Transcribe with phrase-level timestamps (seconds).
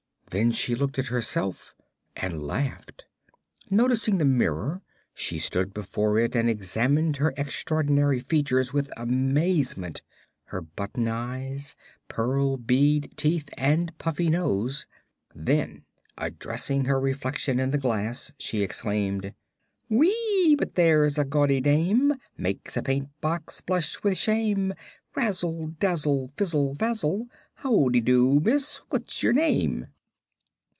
[0.31, 1.75] Then she looked at herself
[2.15, 3.05] and laughed.
[3.69, 4.81] Noticing the mirror,
[5.13, 10.01] she stood before it and examined her extraordinary features with amazement
[10.45, 11.75] her button eyes,
[12.07, 14.87] pearl bead teeth and puffy nose.
[15.35, 15.83] Then,
[16.17, 19.33] addressing her reflection in the glass, she exclaimed:
[19.89, 22.13] "Whee, but there's a gaudy dame!
[22.37, 24.75] Makes a paint box blush with shame.
[25.13, 27.27] Razzle dazzle, fizzle fazzle!
[27.55, 29.87] Howdy do, Miss What's your name?"